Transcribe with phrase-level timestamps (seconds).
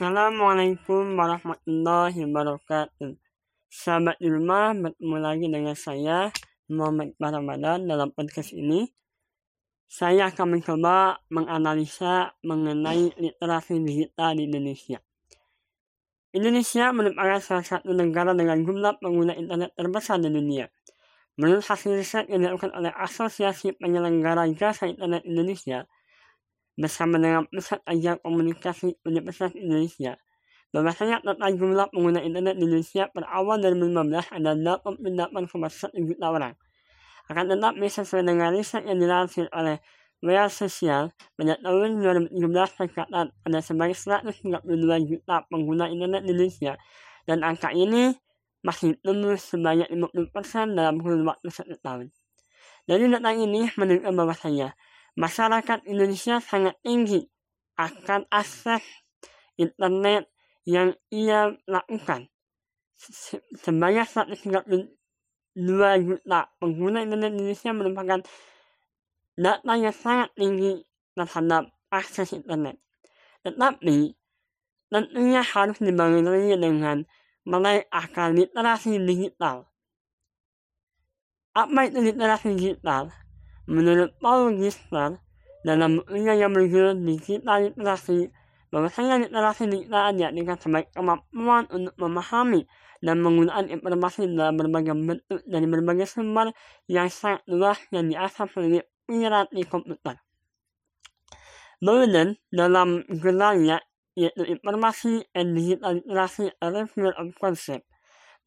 [0.00, 3.20] Assalamualaikum warahmatullahi wabarakatuh.
[3.68, 6.32] Sahabat di rumah, bertemu lagi dengan saya,
[6.72, 8.88] Muhammad Ramadan dalam podcast ini.
[9.84, 15.04] Saya akan mencoba menganalisa mengenai literasi digital di Indonesia.
[16.32, 20.64] Indonesia merupakan salah satu negara dengan jumlah pengguna internet terbesar di dunia.
[21.36, 25.84] Menurut hasil riset yang dilakukan oleh Asosiasi Penyelenggara Jasa Internet Indonesia,
[26.80, 30.16] bersama dengan Pusat Ajar Komunikasi Universitas Indonesia,
[30.72, 36.54] bahwasanya total jumlah pengguna internet di Indonesia per awal 2015 adalah 88,1 juta orang.
[37.28, 39.78] Akan tetapi sesuai dengan riset yang dilansir oleh
[40.24, 46.76] Media Sosial, pada tahun 2017 tercatat ada sebanyak 132 juta pengguna internet di Indonesia,
[47.24, 48.12] dan angka ini
[48.60, 52.12] masih tumbuh sebanyak 50% dalam kurun waktu satu tahun.
[52.84, 54.76] Dari data ini menunjukkan bahwasanya
[55.20, 57.28] masyarakat Indonesia sangat tinggi
[57.76, 58.80] akan akses
[59.60, 60.32] internet
[60.64, 62.32] yang ia lakukan.
[63.60, 64.96] Sebanyak 132
[66.08, 68.20] juta pengguna internet Indonesia merupakan
[69.36, 70.80] data yang sangat tinggi
[71.12, 72.80] terhadap akses internet.
[73.44, 74.16] Tetapi
[74.88, 77.04] tentunya harus dibarengi dengan
[77.44, 79.68] mulai akal literasi digital.
[81.56, 83.19] Apa itu literasi digital?
[83.70, 85.22] Menurut Paul Gisler,
[85.62, 88.34] dalam bukunya yang berjudul Digital Literasi,
[88.70, 92.66] bahwasanya literasi digital diartikan sebagai kemampuan untuk memahami
[93.02, 96.54] dan menggunakan informasi dalam berbagai bentuk dari berbagai sumber
[96.86, 100.22] yang sangat luas yang diasah pikiran di komputer.
[101.82, 103.82] Bowden dalam gelarnya
[104.14, 107.86] yaitu informasi and digital literasi a review of concept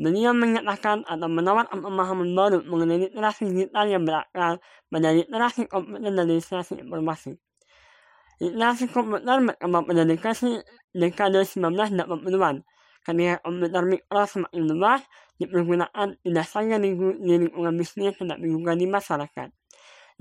[0.00, 4.56] Beliau menyatakan atau menawarkan pemahaman baru mengenai literasi digital yang berakar
[4.88, 7.36] pada literasi komputer dan literasi informasi.
[8.40, 10.64] Literasi komputer berkembang pada dekade,
[10.96, 12.64] dekade 1980-an,
[13.04, 15.02] ketika komputer mikro semakin luas
[15.36, 19.48] dipergunakan tidak saja di, di lingkungan bisnis tetapi juga di masyarakat.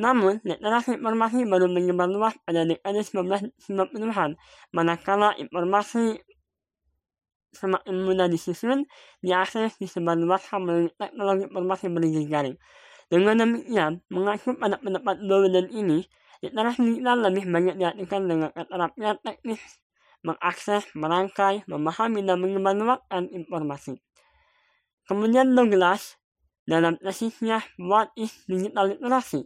[0.01, 4.39] Namun, literasi informasi baru menyebar luas pada dekade 1990-an,
[4.73, 6.19] manakala informasi
[7.51, 8.87] semakin mudah disusun,
[9.19, 12.55] diakses, disebarluaskan melalui teknologi informasi berjejaring.
[13.11, 16.07] Dengan demikian, mengacu pada pendapat Bowden ini,
[16.39, 19.61] literasi digital lebih banyak diartikan dengan keterampilan teknis,
[20.23, 23.99] mengakses, merangkai, memahami, dan menyebarluaskan informasi.
[25.11, 26.15] Kemudian Douglas,
[26.63, 29.43] dalam tesisnya What is Digital Literacy,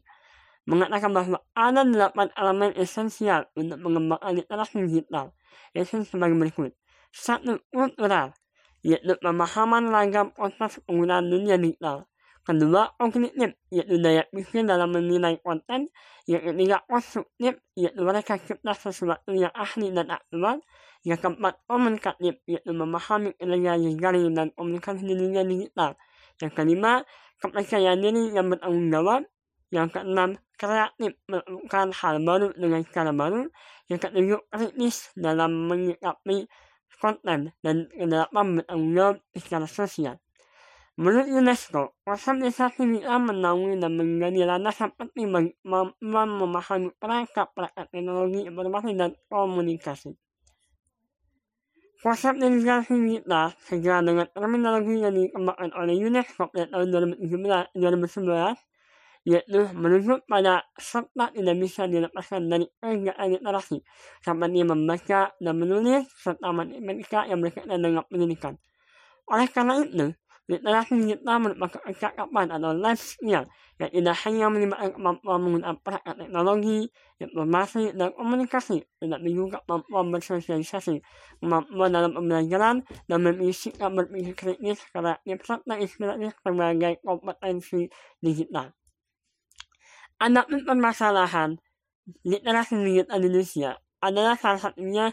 [0.70, 5.34] mengatakan bahwa ada delapan elemen esensial untuk mengembangkan literasi digital,
[5.74, 6.74] yaitu sebagai berikut
[7.16, 8.36] satu kultural,
[8.84, 12.04] yaitu pemahaman ragam konteks penggunaan dunia digital.
[12.46, 15.90] Kedua, kognitif, yaitu daya pikir dalam menilai konten.
[16.30, 20.62] Yang ketiga, konstruktif, yaitu mereka cipta sesuatu yang ahli dan aktual.
[21.02, 25.98] Yang keempat, komunikatif, yaitu memahami kerja jaring dan komunikasi di dunia digital.
[26.38, 27.02] Yang kelima,
[27.42, 29.22] kepercayaan diri yang bertanggung jawab.
[29.74, 33.50] Yang keenam, kreatif, melakukan hal baru dengan cara baru.
[33.90, 36.46] Yang ketujuh, kritis dalam menyikapi
[36.98, 40.16] konten dan kedalaman bertanggung jawab secara sosial.
[40.96, 48.48] Menurut UNESCO, konseptisasi bisa menaungi dan menjadi landasan penting bagi kemampuan memahami perangkat perangkat teknologi
[48.48, 50.16] informasi dan komunikasi.
[52.00, 57.76] Konsep digitalisasi digital segera dengan terminologi yang dikembangkan oleh UNESCO pada tahun 2011
[59.26, 63.82] yaitu merujuk pada serta tidak bisa dilepaskan dari kegiatan literasi
[64.22, 68.54] seperti membaca dan menulis serta matematika yang berkaitan dengan pendidikan.
[69.26, 70.14] Oleh karena itu,
[70.46, 73.50] literasi digital merupakan kecakapan atau life skill
[73.82, 76.80] yang tidak hanya melibatkan kemampuan menggunakan perangkat teknologi,
[77.18, 81.02] informasi, dan komunikasi, tetapi juga kemampuan bersosialisasi,
[81.42, 87.90] kemampuan dalam pembelajaran, dan memiliki sikap berpikir kritis, kreatif, serta inspiratif sebagai kompetensi
[88.22, 88.85] digital.
[90.16, 91.60] Adapun permasalahan
[92.24, 95.12] literasi digital Indonesia adalah salah satunya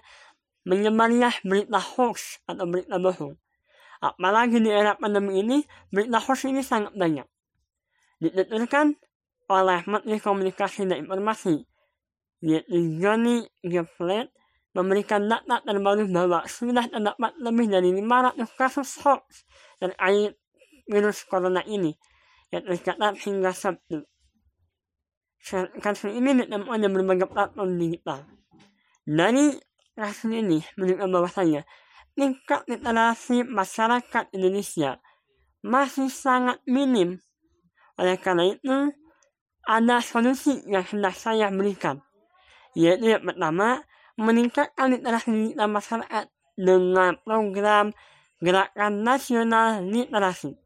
[0.63, 3.35] menyebarnya berita hoax atau berita bohong.
[3.99, 7.27] Apalagi di era pandemi ini, berita hoax ini sangat banyak.
[8.23, 8.95] Dituturkan
[9.51, 11.67] oleh Menteri Komunikasi dan Informasi,
[12.39, 14.31] yaitu Johnny Giflet,
[14.71, 19.45] memberikan data terbaru bahwa sudah terdapat lebih dari 500 kasus hoax
[19.83, 20.39] terkait
[20.87, 21.99] virus corona ini.
[22.55, 24.12] Yang tercatat hingga Sabtu
[25.83, 28.23] kasus ini ditemukan di berbagai platform digital.
[29.03, 29.59] Dari
[29.99, 31.63] kasus ini menunjukkan bahwasanya
[32.15, 35.03] tingkat literasi masyarakat Indonesia
[35.67, 37.19] masih sangat minim.
[37.99, 38.95] Oleh karena itu,
[39.67, 42.03] ada solusi yang hendak saya berikan,
[42.75, 43.83] yaitu yang pertama,
[44.19, 46.25] meningkatkan literasi digital masyarakat
[46.59, 47.95] dengan program
[48.43, 50.62] Gerakan Nasional Literasi.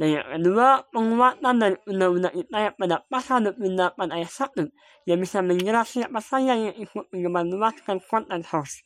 [0.00, 4.72] Dan yang kedua, penguatan dari Undang-Undang ITE pada pasal 28 ayat 1
[5.04, 8.80] yang bisa menjerat siapa saja yang ikut menyebarluaskan konten hoax.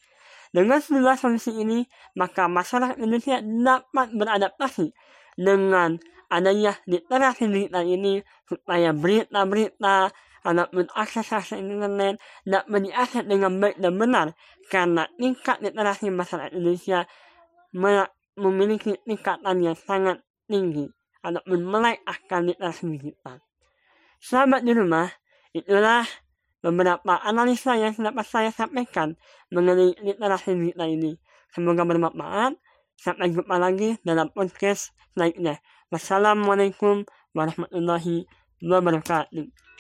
[0.51, 1.87] Dengan sembilan solusi ini,
[2.19, 4.91] maka masyarakat Indonesia dapat beradaptasi
[5.39, 6.03] dengan
[6.35, 8.19] adanya literasi digital ini
[8.51, 10.11] supaya berita-berita
[10.43, 14.27] ataupun akses akses internet dapat diakses dengan baik dan benar
[14.67, 17.07] karena tingkat literasi masyarakat Indonesia
[18.35, 20.19] memiliki tingkatan yang sangat
[20.51, 20.91] tinggi
[21.25, 23.41] ataupun melek akan literasi digital.
[24.21, 25.09] Sahabat di rumah,
[25.57, 26.05] itulah
[26.61, 29.17] beberapa analisa yang dapat saya sampaikan
[29.49, 31.13] mengenai literasi digital ini.
[31.53, 32.61] Semoga bermanfaat.
[32.95, 35.59] Sampai jumpa lagi dalam podcast selanjutnya.
[35.91, 37.03] Wassalamualaikum
[37.35, 38.29] warahmatullahi
[38.63, 39.74] wabarakatuh.